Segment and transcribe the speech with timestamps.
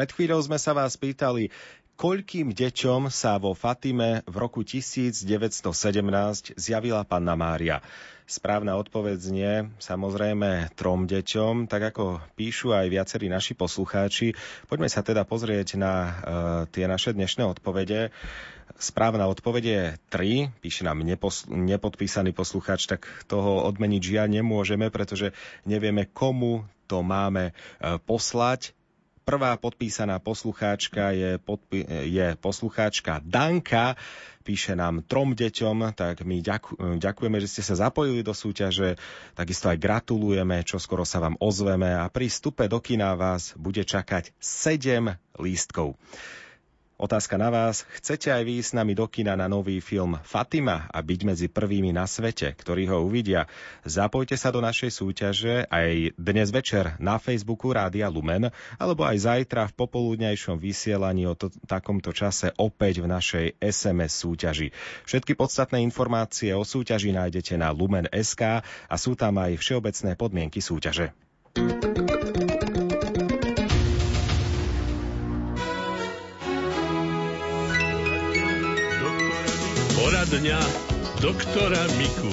[0.00, 1.52] Pred chvíľou sme sa vás pýtali,
[2.00, 5.28] koľkým deťom sa vo Fatime v roku 1917
[6.56, 7.84] zjavila panna Mária.
[8.24, 14.32] Správna odpoveď znie samozrejme trom deťom, tak ako píšu aj viacerí naši poslucháči.
[14.72, 16.12] Poďme sa teda pozrieť na uh,
[16.72, 18.08] tie naše dnešné odpovede.
[18.80, 19.82] Správna odpoveď je
[20.48, 25.36] 3, píše nám nepos- nepodpísaný poslucháč, tak toho odmeniť žiaľ nemôžeme, pretože
[25.68, 28.72] nevieme, komu to máme uh, poslať.
[29.30, 33.94] Prvá podpísaná poslucháčka je, podpi- je poslucháčka Danka,
[34.42, 38.98] píše nám trom deťom, tak my ďaku- ďakujeme, že ste sa zapojili do súťaže,
[39.38, 41.94] takisto aj gratulujeme, čo skoro sa vám ozveme.
[41.94, 45.94] A pri vstupe do kina vás bude čakať 7 lístkov.
[47.00, 47.88] Otázka na vás.
[47.96, 51.96] Chcete aj vy s nami do kina na nový film Fatima a byť medzi prvými
[51.96, 53.48] na svete, ktorí ho uvidia?
[53.88, 59.72] Zapojte sa do našej súťaže aj dnes večer na Facebooku Rádia Lumen alebo aj zajtra
[59.72, 64.68] v popoludňajšom vysielaní o to, takomto čase opäť v našej SMS súťaži.
[65.08, 71.16] Všetky podstatné informácie o súťaži nájdete na lumen.sk a sú tam aj všeobecné podmienky súťaže.
[80.40, 80.64] Poradňa
[81.20, 82.32] doktora Miku.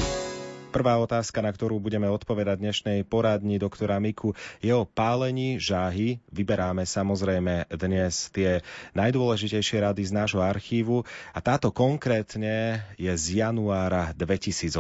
[0.72, 4.32] Prvá otázka, na ktorú budeme odpovedať dnešnej poradni doktora Miku,
[4.64, 6.24] je o pálení žáhy.
[6.32, 8.64] Vyberáme samozrejme dnes tie
[8.96, 11.04] najdôležitejšie rady z nášho archívu
[11.36, 14.72] a táto konkrétne je z januára 2018.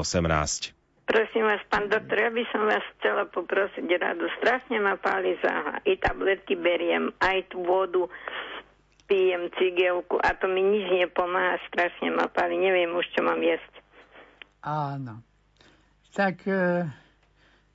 [1.03, 4.23] Prosím vás, pán doktor, ja by som vás chcela poprosiť radu.
[4.39, 5.83] Strašne ma páli záha.
[5.83, 8.07] I tabletky beriem, aj tú vodu
[9.07, 13.73] pijem cigelku a to mi nič nepomáha, strašne ma páli, neviem už, čo mám jesť.
[14.67, 15.23] Áno.
[16.11, 16.83] Tak e,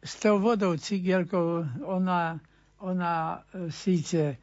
[0.05, 2.37] s tou vodou cigelkou ona,
[2.85, 4.37] ona e, síce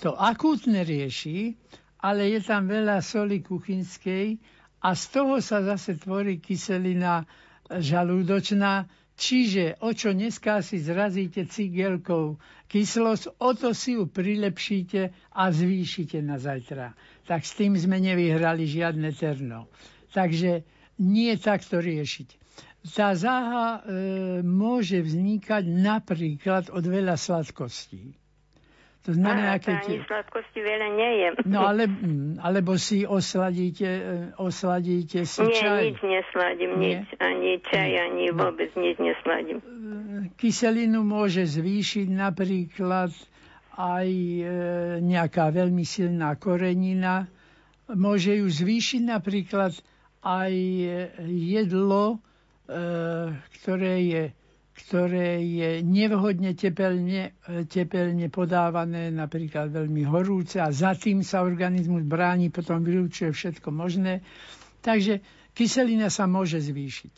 [0.00, 1.52] to akútne rieši,
[2.00, 4.40] ale je tam veľa soli kuchynskej
[4.82, 7.28] a z toho sa zase tvorí kyselina
[7.68, 12.36] žalúdočná, čiže o čo dneska si zrazíte cigelkou
[12.66, 15.00] kyslosť, o to si ju prilepšíte
[15.30, 16.96] a zvýšite na zajtra.
[17.22, 19.68] Tak s tým sme nevyhrali žiadne terno.
[20.10, 20.64] Takže
[20.98, 22.28] nie takto riešiť.
[22.84, 23.80] Tá záha e,
[24.42, 28.21] môže vznikať napríklad od veľa sladkostí.
[29.02, 29.82] To znamená, keď...
[29.82, 31.32] Ani sladkosti veľa nejem.
[31.50, 34.02] No ale, mm, alebo si osladíte, e,
[34.38, 35.82] osladíte si Nie, čaj.
[35.90, 37.02] nič nesladím, Nie?
[37.02, 37.06] nič.
[37.18, 38.38] Ani čaj, ani no.
[38.38, 39.58] vôbec nič nesladím.
[39.58, 39.66] E,
[40.38, 43.10] kyselinu môže zvýšiť napríklad
[43.74, 44.42] aj e,
[45.02, 47.26] nejaká veľmi silná korenina.
[47.90, 49.74] Môže ju zvýšiť napríklad
[50.22, 50.54] aj
[51.26, 52.18] jedlo, e,
[53.58, 54.22] ktoré je
[54.72, 57.36] ktoré je nevhodne tepelne,
[57.68, 64.24] tepelne podávané, napríklad veľmi horúce a za tým sa organizmus bráni, potom vylúčuje všetko možné.
[64.80, 65.20] Takže
[65.52, 67.14] kyselina sa môže zvýšiť.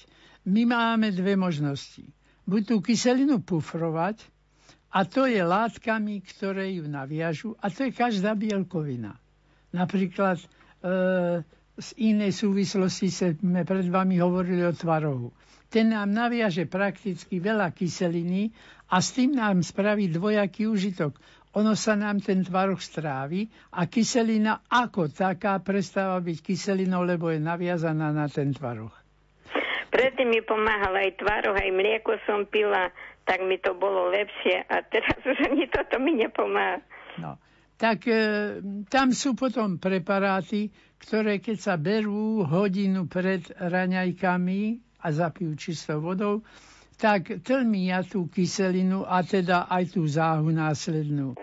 [0.51, 2.05] My máme dve možnosti.
[2.45, 4.21] Buď tú kyselinu pufrovať,
[4.95, 9.19] a to je látkami, ktoré ju naviažu, a to je každá bielkovina.
[9.75, 10.47] Napríklad e,
[11.75, 15.35] z inej súvislosti sme pred vami hovorili o tvarohu
[15.75, 18.55] ten nám naviaže prakticky veľa kyseliny
[18.95, 21.19] a s tým nám spraví dvojaký užitok.
[21.59, 27.43] Ono sa nám ten tvaroh strávi a kyselina ako taká prestáva byť kyselinou, lebo je
[27.43, 28.95] naviazaná na ten tvaroh.
[29.91, 32.91] Predtým mi pomáhal aj tvaroh, aj mlieko som pila,
[33.27, 36.83] tak mi to bolo lepšie a teraz už ani toto mi nepomáha.
[37.19, 37.39] No,
[37.79, 38.59] tak e,
[38.91, 40.71] tam sú potom preparáty,
[41.03, 46.41] ktoré keď sa berú hodinu pred raňajkami, a zapijú čistou vodou,
[46.97, 51.37] tak tlmia tú kyselinu a teda aj tú záhu následnú.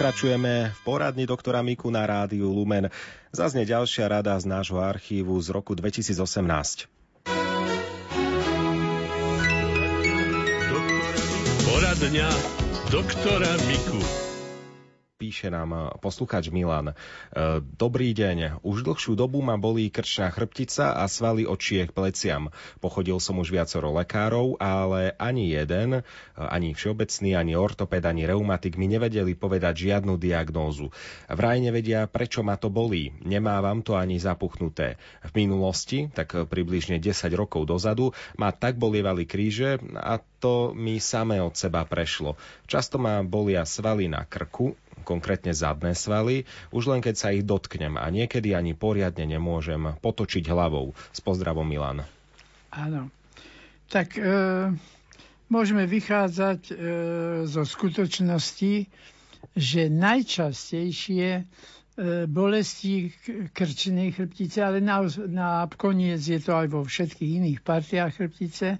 [0.00, 2.88] Pokračujeme v poradni doktora Miku na rádiu Lumen.
[3.36, 6.88] Zazne ďalšia rada z nášho archívu z roku 2018.
[11.68, 12.28] Poradňa
[12.88, 14.19] doktora Miku
[15.20, 16.96] píše nám eh, posluchač Milan.
[16.96, 18.64] Eh, dobrý deň.
[18.64, 22.48] Už dlhšiu dobu ma bolí krčná chrbtica a svaly očiek pleciam.
[22.80, 26.04] Pochodil som už viacero lekárov, ale ani jeden, eh,
[26.40, 30.88] ani všeobecný, ani ortoped, ani reumatik mi nevedeli povedať žiadnu diagnózu.
[31.28, 33.12] Vraj nevedia, prečo ma to bolí.
[33.20, 34.96] Nemávam to ani zapuchnuté.
[35.20, 41.44] V minulosti, tak približne 10 rokov dozadu, ma tak bolievali kríže a to mi samé
[41.44, 42.40] od seba prešlo.
[42.64, 44.72] Často ma bolia svaly na krku,
[45.10, 50.46] konkrétne zadné svaly, už len keď sa ich dotknem a niekedy ani poriadne nemôžem potočiť
[50.46, 50.94] hlavou.
[51.10, 52.06] S pozdravom Milan.
[52.70, 53.10] Áno.
[53.90, 54.22] Tak e,
[55.50, 56.74] môžeme vychádzať e,
[57.50, 58.86] zo skutočnosti,
[59.58, 61.42] že najčastejšie e,
[62.30, 63.10] bolesti
[63.50, 68.78] krčnej chrbtice, ale na, na koniec je to aj vo všetkých iných partiách chrbtice,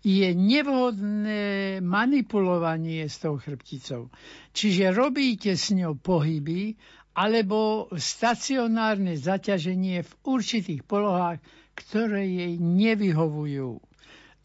[0.00, 1.42] je nevhodné
[1.82, 4.10] manipulovanie s tou chrbticou.
[4.52, 6.78] Čiže robíte s ňou pohyby
[7.12, 11.42] alebo stacionárne zaťaženie v určitých polohách,
[11.74, 13.82] ktoré jej nevyhovujú.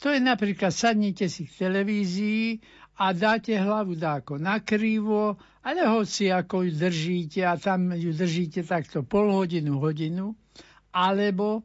[0.02, 2.58] To je napríklad, sadnite si k televízii
[2.98, 8.62] a dáte hlavu dáko na krivo, ale hoci ako ju držíte a tam ju držíte
[8.62, 10.34] takto pol hodinu, hodinu,
[10.90, 11.62] alebo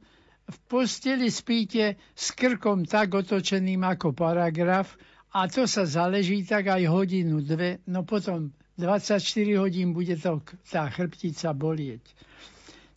[0.50, 4.98] v posteli spíte s krkom tak otočeným ako paragraf
[5.30, 9.22] a to sa záleží tak aj hodinu, dve, no potom 24
[9.56, 12.02] hodín bude to, tá chrbtica bolieť.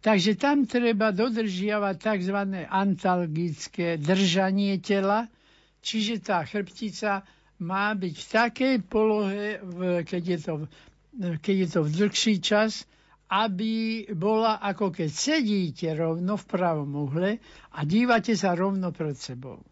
[0.01, 2.39] Takže tam treba dodržiavať tzv.
[2.67, 5.29] antalgické držanie tela,
[5.79, 7.23] čiže tá chrbtica
[7.61, 9.47] má byť v takej polohe,
[10.03, 10.53] keď je to,
[11.39, 12.83] keď je to v dlhší čas,
[13.33, 17.41] aby bola ako keď sedíte rovno v pravom uhle
[17.73, 19.65] a dívate sa rovno pred sebou.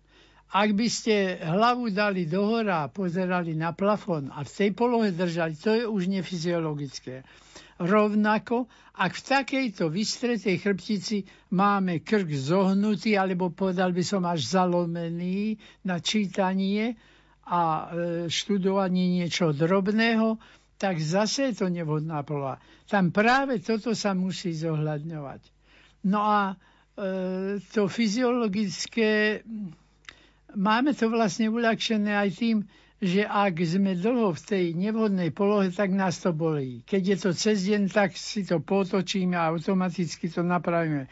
[0.51, 5.55] Ak by ste hlavu dali dohora a pozerali na plafón a v tej polohe držali,
[5.55, 7.23] to je už nefyziologické.
[7.79, 8.67] Rovnako,
[8.99, 11.23] ak v takejto vystretej chrbtici
[11.55, 15.55] máme krk zohnutý, alebo povedal by som až zalomený
[15.87, 16.99] na čítanie
[17.47, 17.85] a e,
[18.27, 20.35] študovanie niečo drobného,
[20.81, 22.57] tak zase je to nevhodná poloha.
[22.89, 25.41] Tam práve toto sa musí zohľadňovať.
[26.09, 26.55] No a e,
[27.69, 29.45] to fyziologické,
[30.57, 32.57] máme to vlastne uľahčené aj tým,
[32.97, 36.81] že ak sme dlho v tej nevhodnej polohe, tak nás to bolí.
[36.83, 41.09] Keď je to cez deň, tak si to potočíme a automaticky to napravíme.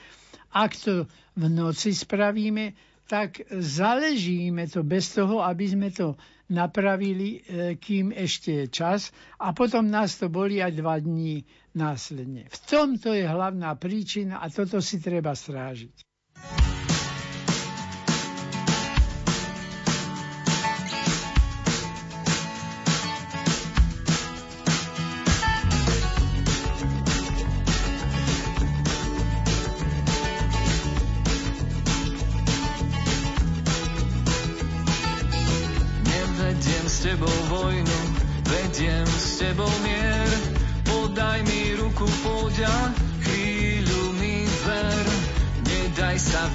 [0.51, 2.73] Ak to v noci spravíme,
[3.05, 6.17] tak zaležíme to bez toho, aby sme to
[6.49, 7.41] napravili, e,
[7.75, 12.47] kým ešte je čas a potom nás to boli aj dva dní následne.
[12.47, 16.09] V tomto je hlavná príčina a toto si treba strážiť.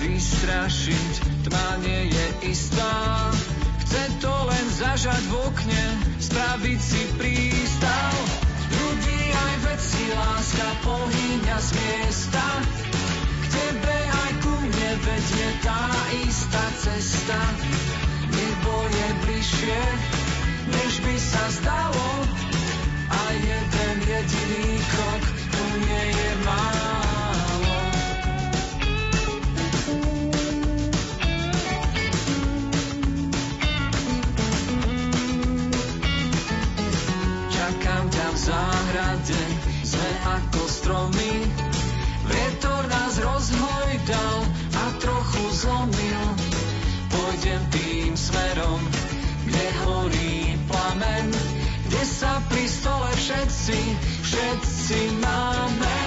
[0.04, 1.14] Vystrašiť,
[1.48, 3.32] tma nie je istá.
[3.84, 5.86] Chce to len zažať v okne,
[6.20, 8.12] spraviť si prístav.
[8.74, 12.46] Ľudí aj veci, láska pohýňa z miesta.
[13.16, 15.88] K tebe aj ku mne vedie tá
[16.28, 17.40] istá cesta.
[18.28, 19.82] Nebo je bližšie,
[20.68, 21.93] než by sa zdalo.
[40.84, 41.34] Stromy.
[42.28, 44.38] Vietor nás rozhojdal
[44.76, 46.24] a trochu zlomil.
[47.08, 48.84] Pôjdem tým smerom,
[49.48, 51.32] kde horí plamen,
[51.88, 53.80] kde sa pri stole všetci,
[54.28, 55.98] všetci máme.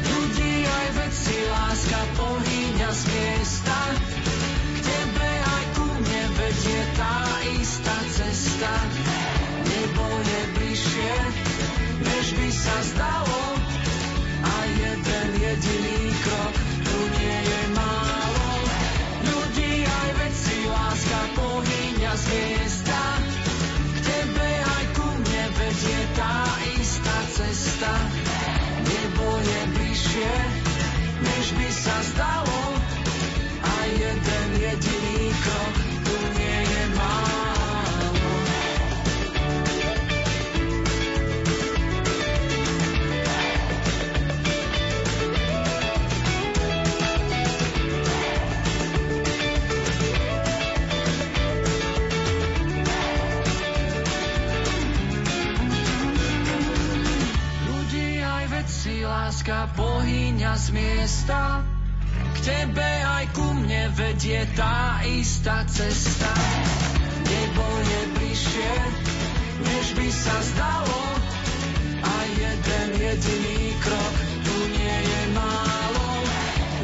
[0.00, 3.78] Ľudí aj veci, láska pohýňa z miesta.
[4.64, 7.16] K tebe aj ku mne vedie tá
[7.60, 8.72] istá cesta.
[9.60, 11.14] Nebo je bližšie,
[12.00, 13.25] než by sa zdalo.
[58.86, 61.66] Láska bohyňa z miesta.
[62.34, 66.30] K tebe aj ku mne vedie tá istá cesta.
[67.26, 68.74] Nebo je bližšie,
[69.66, 71.02] než by sa zdalo.
[71.98, 74.14] A jeden jediný krok
[74.46, 76.08] tu nie je málo.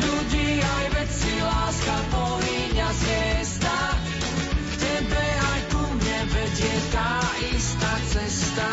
[0.03, 3.77] Ľudí aj veci, láska pohyňa z miesta.
[4.51, 7.23] K tebe aj ku mne vedie tá
[7.55, 8.69] istá cesta.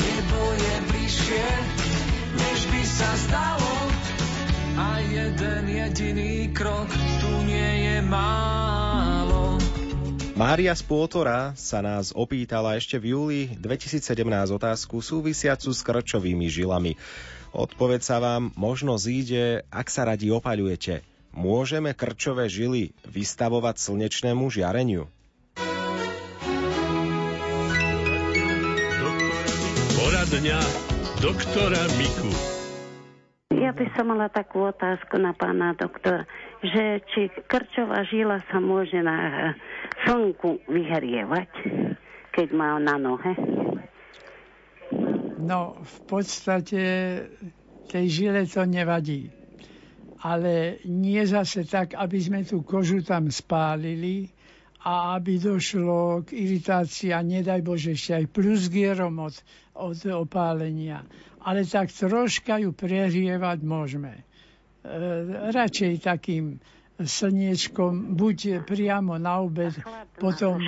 [0.00, 1.48] Nebo je bližšie,
[3.00, 3.72] sa zdalo.
[4.76, 6.88] A jeden jediný krok
[7.24, 9.56] tu nie je málo.
[10.36, 16.96] Mária z Pôtora sa nás opýtala ešte v júli 2017 otázku súvisiacu s krčovými žilami.
[17.52, 21.04] Odpoveď sa vám možno zíde, ak sa radi opaľujete.
[21.36, 25.12] Môžeme krčové žily vystavovať slnečnému žiareniu?
[30.00, 30.58] Poradňa
[31.20, 32.49] doktora Miku.
[33.70, 36.26] Ja by som mala takú otázku na pána doktora,
[36.58, 39.54] že či krčová žila sa môže na
[40.02, 41.46] slnku vyhrievať,
[42.34, 43.30] keď má na nohe?
[45.38, 46.82] No, v podstate
[47.86, 49.30] tej žile to nevadí.
[50.18, 54.34] Ale nie zase tak, aby sme tú kožu tam spálili
[54.80, 59.36] a aby došlo k iritácii a nedaj Bože ešte aj plus gierom od,
[59.76, 61.04] od opálenia
[61.40, 64.12] ale tak troška ju prehrievať môžeme.
[64.20, 64.22] E,
[65.52, 66.60] radšej takým
[67.00, 69.72] slniečkom, buď priamo na obed,
[70.20, 70.60] potom...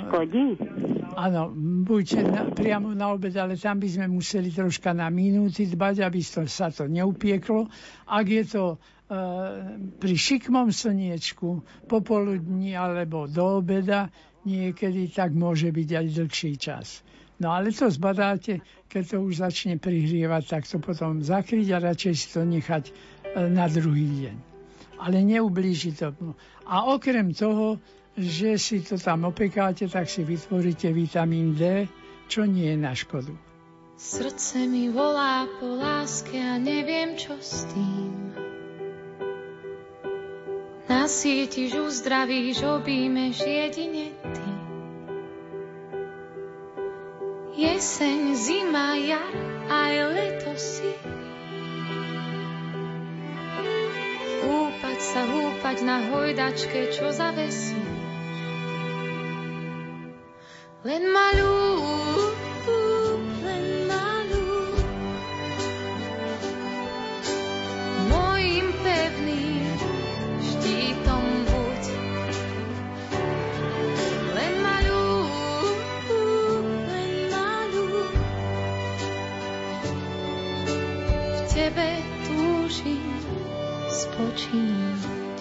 [1.13, 1.53] Áno,
[1.85, 6.25] buď na, priamo na obed, ale tam by sme museli troška na minúty dbať, aby
[6.25, 7.69] to, sa to neupieklo.
[8.09, 8.81] Ak je to
[9.99, 14.09] pri šikmom slniečku, popoludní alebo do obeda,
[14.43, 17.01] niekedy tak môže byť aj dlhší čas.
[17.41, 22.13] No ale to zbadáte, keď to už začne prihrievať, tak to potom zakryť a radšej
[22.13, 22.91] si to nechať e,
[23.49, 24.37] na druhý deň.
[25.01, 26.13] Ale neublíži to.
[26.63, 27.81] A okrem toho,
[28.15, 31.89] že si to tam opekáte, tak si vytvoríte vitamín D,
[32.29, 33.33] čo nie je na škodu.
[33.97, 38.52] Srdce mi volá po láske a neviem, čo s tým.
[40.93, 44.49] Nasítiš, uzdravíš, objímeš jedine ty.
[47.57, 49.33] Jeseň, zima, jar
[49.73, 50.93] aj leto si.
[54.45, 57.81] Húpať sa, húpať na hojdačke, čo zavesí.
[60.85, 61.57] Len malú,
[84.23, 85.39] spočinúť.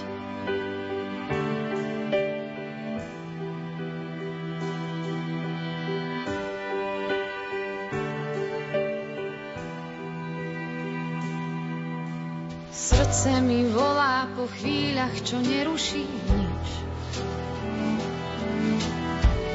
[12.75, 16.67] Srdce mi volá po chvíľach, čo neruší nič.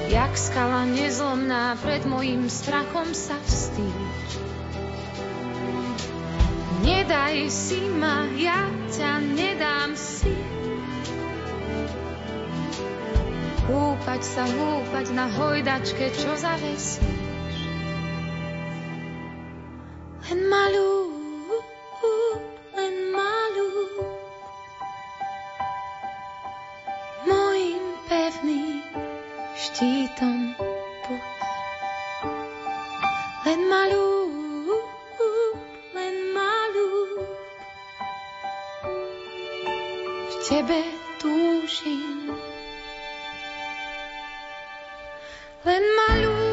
[0.08, 4.57] Jak skala nezlomná pred mojim strachom sa vstýč.
[6.88, 10.32] Nedaj si ma, ja ťa nedám si.
[13.68, 17.27] Húpať sa, húpať na hojdačke, čo zavesíš.
[40.58, 40.82] Tebe
[41.22, 42.34] túžim.
[45.62, 46.47] Len malú,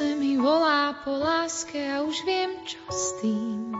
[0.00, 3.76] srdce mi volá po láske a už viem, čo s tým.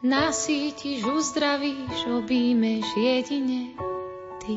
[0.00, 3.76] Nasítiš, uzdravíš, obímeš jedine
[4.40, 4.56] Ty.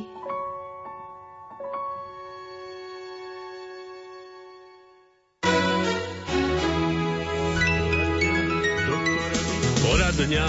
[9.84, 10.48] Poradňa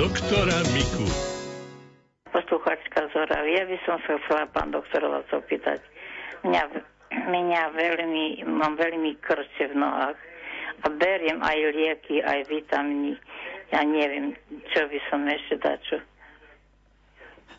[0.00, 1.04] doktora Miku.
[2.32, 5.84] Posluchačka Zora, ja by som sa chcela pán doktor vás opýtať.
[6.46, 10.18] Mňa mňa veľmi, mám veľmi krče v nohách
[10.82, 13.18] a beriem aj lieky, aj vitamíny.
[13.74, 14.32] Ja neviem,
[14.72, 15.98] čo by som ešte dačo.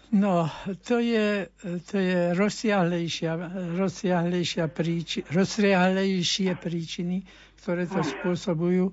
[0.10, 0.50] No,
[0.90, 1.46] to je,
[1.86, 3.32] to je rozsiahlejšia,
[3.78, 7.22] rozsiahlejšia príči, rozsiahlejšie príčiny,
[7.62, 8.90] ktoré to spôsobujú.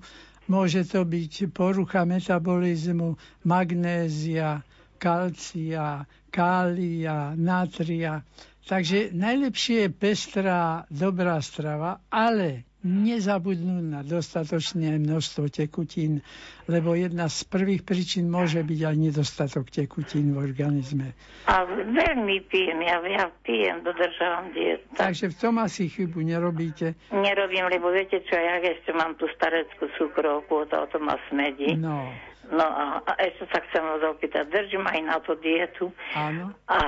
[0.53, 3.17] Môže to byť porucha metabolizmu,
[3.49, 4.61] magnézia,
[5.01, 8.21] kalcia, kália, natria.
[8.67, 16.23] Takže najlepšie je pestrá, dobrá strava, ale nezabudnúť na dostatočné množstvo tekutín,
[16.71, 21.15] lebo jedna z prvých príčin môže byť aj nedostatok tekutín v organizme.
[21.51, 24.87] A veľmi pijem, ja, ja pijem, dodržávam dietu.
[24.95, 26.95] Takže v tom asi chybu nerobíte.
[27.11, 31.75] Nerobím, lebo viete čo, ja ešte mám tú stareckú cukrovku, to, to ma smedí.
[31.75, 32.15] No.
[32.53, 35.91] No a, a ešte sa chcem vás opýtať, držím aj na to dietu.
[36.15, 36.55] Áno.
[36.71, 36.79] A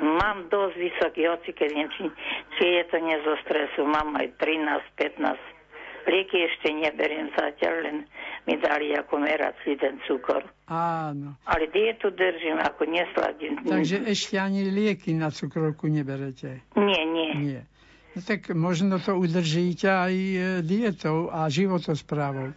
[0.00, 1.30] mám dosť vysoký,
[1.70, 2.02] neviem, či,
[2.58, 5.38] či je to nie zo stresu, mám aj 13, 15.
[6.04, 7.96] Lieky ešte neberiem zatiaľ, len
[8.44, 10.44] mi dali ako merací ten cukor.
[10.68, 11.40] Áno.
[11.48, 13.56] Ale dietu držím, ako nesladím.
[13.64, 16.60] Takže ešte ani lieky na cukrovku neberete?
[16.76, 17.32] Nie, nie.
[17.40, 17.62] Nie.
[18.14, 22.54] No tak možno to udržíte aj e, dietou a životosprávou.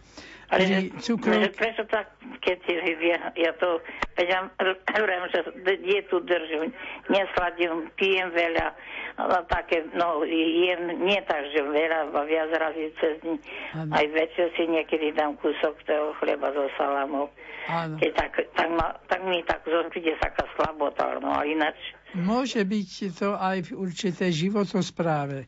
[0.48, 2.08] Ale že, že prečo tak,
[2.40, 2.58] keď
[3.04, 3.84] ja, ja to,
[4.16, 4.48] ja
[4.96, 5.40] hovorím, že
[5.84, 6.72] dietu držím,
[7.12, 8.72] nesladím, pijem veľa,
[9.20, 13.20] ale také, no, jem nie tak, že veľa, a viac razy cez.
[13.76, 13.92] Áno.
[13.92, 17.28] Aj večer si niekedy dám kúsok toho chleba so salamou.
[18.00, 19.60] Keď tak, tak, ma, tak mi tak
[19.92, 21.76] príde taká slabota, no a ináč.
[22.16, 25.44] Môže byť to aj v určitej životospráve.
[25.44, 25.46] E,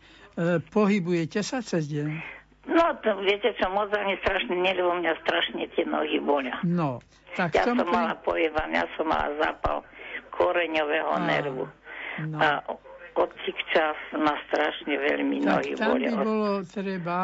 [0.68, 2.39] pohybujete sa cez deň?
[2.62, 6.60] No, to viete čo, moc ani strašne, lebo mňa strašne tie nohy bolia.
[6.60, 7.00] No,
[7.32, 9.80] tak Ja v tom som mala pojevan, ja som mala zápal
[10.30, 11.64] koreňového Á, nervu.
[12.22, 12.36] no.
[12.36, 12.60] A
[13.12, 16.10] od tých čas ma strašne veľmi tak nohy tam by bolia.
[16.16, 17.18] bolo treba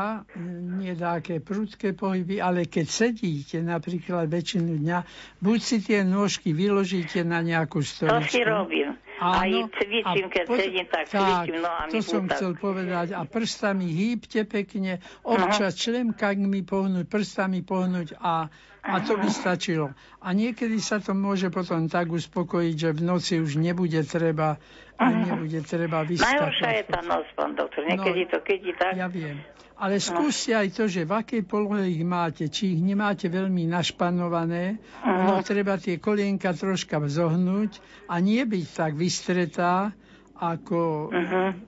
[0.74, 4.98] nie také prudké pohyby, ale keď sedíte napríklad väčšinu dňa,
[5.38, 8.28] buď si tie nôžky vyložíte na nejakú To stoličku.
[8.30, 8.98] si robím.
[9.16, 11.90] Aj Áno, cvičím, a keď poz- sedím, tak tak, cvičím nohami.
[11.90, 12.36] to som tak.
[12.36, 13.06] chcel povedať.
[13.16, 14.92] A prstami hýbte pekne,
[15.24, 18.52] občas člemkami pohnúť, prstami pohnúť a,
[18.86, 19.90] a to by stačilo.
[20.22, 24.56] A niekedy sa to môže potom tak uspokojiť, že v noci už nebude treba,
[25.02, 26.38] nebude treba vystápať.
[26.38, 27.82] Najhoršia je tá noc, pán doktor.
[27.82, 28.92] Niekedy No, to, keď tak...
[28.94, 29.42] Ja viem.
[29.76, 32.48] Ale skúste aj to, že v akej polohe ich máte.
[32.48, 37.76] Či ich nemáte veľmi našpanované, no treba tie kolienka troška zohnúť
[38.08, 39.92] a nie byť tak vystretá,
[40.36, 41.08] ako,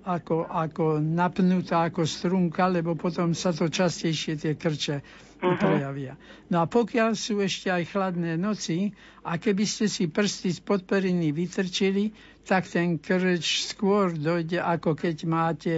[0.04, 6.18] ako, ako napnutá ako strunka, lebo potom sa to častejšie tie krče prejavia.
[6.50, 11.30] No a pokiaľ sú ešte aj chladné noci, a keby ste si prsty z podperiny
[11.36, 12.16] vytrčili,
[12.48, 15.74] tak ten krč skôr dojde, ako keď máte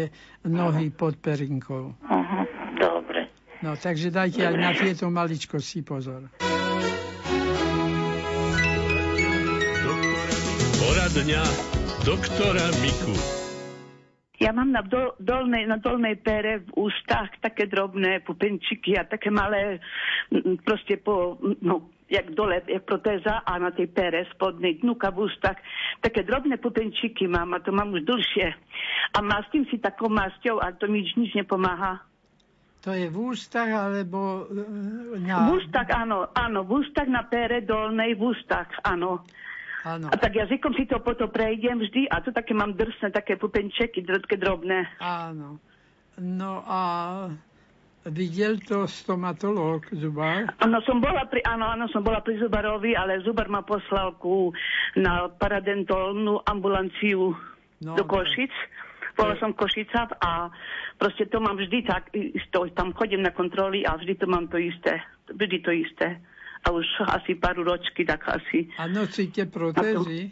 [0.47, 1.99] nohy pod perinkou.
[1.99, 2.43] Uh-huh.
[2.79, 3.27] Dobre.
[3.61, 6.31] No, takže dajte aj na tieto maličkosti pozor.
[10.81, 11.43] Poradňa
[12.07, 13.40] doktora Miku.
[14.41, 19.29] Ja mám na, dol, dolnej, na dolnej pere v ústach také drobné pupenčiky a také
[19.29, 19.85] malé,
[20.65, 25.61] proste po, no, jak dole, jak protéza a na tej pere spodnej dnuka v ústach.
[26.01, 28.49] Také drobné pupenčiky mám a to mám už dlhšie.
[29.15, 32.01] A mástím si takou masťou a to mi nič, nepomáha.
[32.81, 35.53] To je v ústach, alebo e, V na...
[35.53, 39.21] ústach, áno, áno, v ústach na pere dolnej, v ústach, áno.
[39.81, 43.41] Áno, A tak jazykom si to potom prejdem vždy a to také mám drsné, také
[43.41, 44.85] pupenčeky, také drobné.
[45.01, 45.57] áno.
[46.21, 46.81] No a
[48.05, 50.53] videl to stomatológ, zubár?
[50.61, 54.53] Áno, som bola pri, áno, áno, som bola pri Zubarovi, ale Zubar ma poslal ku,
[55.01, 57.33] na paradentolnú ambulanciu
[57.81, 58.29] No, do dobre.
[58.29, 58.53] Košic.
[59.17, 60.53] Bola som v Košicách a
[61.01, 62.13] proste to mám vždy tak,
[62.53, 65.01] to, tam chodím na kontroly a vždy to mám to isté.
[65.29, 66.21] Vždy to isté.
[66.61, 68.69] A už asi pár ročky, tak asi.
[68.77, 70.31] A nosíte protézy?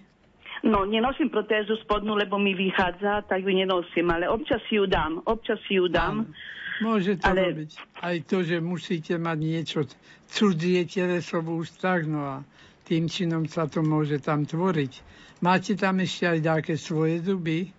[0.66, 5.62] No, nenosím protézu spodnú, lebo mi vychádza, tak ju nenosím, ale občas ju dám, občas
[5.70, 6.26] ju dám.
[6.26, 6.34] Áno.
[6.78, 7.70] Môže to Ale- robiť.
[8.02, 9.80] Aj to, že musíte mať niečo
[10.30, 12.36] cudzie teleso v ústach, no a
[12.86, 14.92] tým činom sa to môže tam tvoriť.
[15.42, 17.70] Máte tam ešte aj nejaké svoje zuby?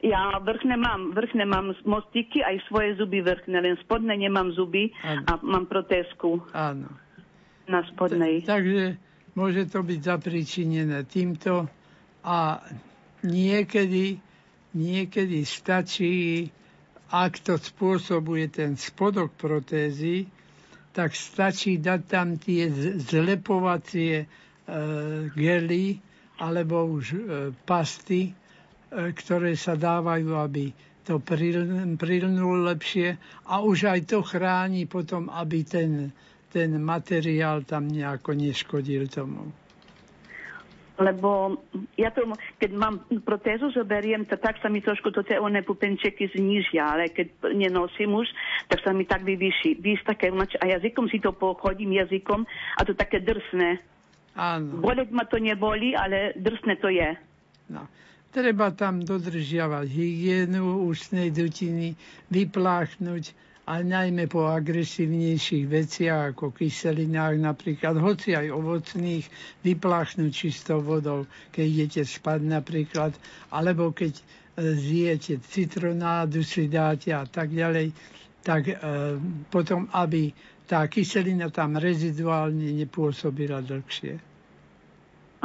[0.00, 5.24] Ja vrchné mám, vrchné mám mostiky, aj svoje zuby vrchné, len spodné nemám zuby Áno.
[5.28, 6.88] a mám protézku Áno.
[7.70, 8.42] Na spodnej.
[8.42, 8.98] Takže
[9.32, 11.70] môže to byť zapríčinené týmto
[12.20, 12.58] a
[13.22, 14.18] niekedy,
[14.72, 16.50] niekedy stačí,
[17.08, 20.26] ak to spôsobuje ten spodok protézy,
[20.90, 22.66] tak stačí dať tam tie
[22.98, 24.26] zlepovacie e,
[25.30, 26.02] gely
[26.36, 27.18] alebo už e,
[27.62, 28.32] pasty, e,
[29.12, 31.18] ktoré sa dávajú, aby to
[31.96, 36.14] prilnul lepšie a už aj to chráni potom, aby ten,
[36.52, 39.54] ten materiál tam nejako neškodil tomu
[41.00, 41.56] lebo
[41.96, 42.28] ja to,
[42.60, 47.08] keď mám protézu zoberiem, to tak sa mi trošku to tie one pupenčeky znižia, ale
[47.08, 48.28] keď nenosím už,
[48.68, 49.80] tak sa mi tak vyvýši.
[49.80, 52.44] Víš, také, a jazykom si to pochodím jazykom
[52.76, 53.80] a to také drsné.
[54.36, 54.84] Áno.
[54.84, 57.16] Boleť ma to neboli, ale drsné to je.
[57.72, 57.88] No.
[58.30, 61.98] Treba tam dodržiavať hygienu ústnej dutiny,
[62.30, 63.34] vypláchnuť,
[63.70, 69.22] a najmä po agresívnejších veciach ako kyselinách napríklad, hoci aj ovocných,
[69.62, 73.14] vypláchnúť čistou vodou, keď idete spať napríklad,
[73.54, 74.22] alebo keď e,
[74.74, 77.94] zjete citronádu si dáte a tak ďalej,
[78.42, 78.74] tak e,
[79.54, 80.34] potom, aby
[80.66, 84.18] tá kyselina tam reziduálne nepôsobila dlhšie.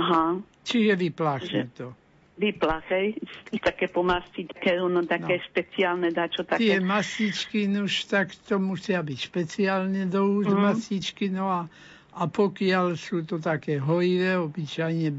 [0.01, 0.41] Aha.
[0.65, 1.87] Čiže vypláchnuť to
[2.35, 3.15] vyplach, hej?
[3.65, 5.43] Také pomasti, také, ono, také no.
[5.47, 6.59] špeciálne dačo také.
[6.61, 10.59] Tie mastičky, no už tak to musia byť špeciálne do úst mm.
[10.59, 11.65] mastičky, no a,
[12.13, 15.09] a pokiaľ sú to také hojivé, obyčajne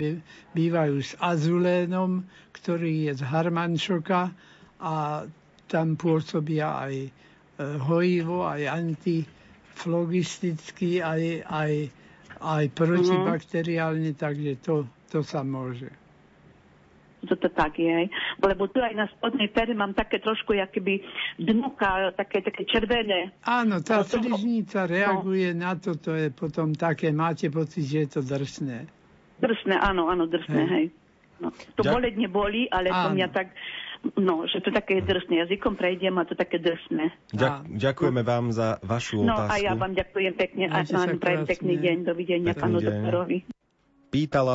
[0.55, 2.23] bývajú s azulénom,
[2.55, 4.31] ktorý je z harmančoka
[4.79, 5.27] a
[5.67, 7.11] tam pôsobia aj e,
[7.83, 11.91] hojivo, aj antiflogisticky, aj, aj,
[12.45, 14.21] aj protibakteriálne, mm.
[14.21, 16.06] takže to, to sa môže
[17.27, 18.09] že to tak je.
[18.41, 21.03] Lebo tu aj na spodnej pere mám také trošku, keby
[21.43, 23.35] dnuka, také, také červené.
[23.45, 25.67] Áno, tá sliznica reaguje no.
[25.67, 28.87] na to, to je potom také, máte pocit, že je to drsné.
[29.43, 30.73] Drsné, áno, áno, drsné, hej.
[30.73, 30.87] hej.
[31.37, 31.53] No.
[31.77, 31.93] To Ďak...
[31.93, 33.13] boleť neboli, ale áno.
[33.13, 33.53] to mňa tak
[34.15, 35.43] No, že to také drsné.
[35.43, 37.11] Jazykom prejdem a to také drsné.
[37.35, 39.51] Ďak, ďakujeme vám za vašu no, otázku.
[39.51, 41.97] No a ja vám ďakujem pekne a vám prajem pekný deň.
[42.07, 43.43] Dovidenia pánu doktorovi.
[44.07, 44.55] Pýtala